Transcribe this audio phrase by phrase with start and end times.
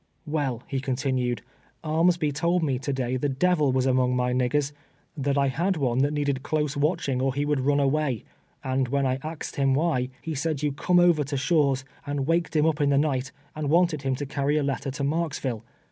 [0.27, 1.43] "Vrell," he continued,"
[1.83, 4.71] Armsby told me to day the devil was among nsy niggers;
[5.15, 8.23] that I had one that needed close watching or he would run away;
[8.63, 11.83] and when I axed him why, he said you come over to 234 TWELVE TEAKS
[11.83, 11.91] A SLAVE.
[11.93, 14.63] Sliinv's, aiul waked him \ij> in tlie nia lit, and wanted liini ti) carry a
[14.63, 15.61] letter to ^[arksville.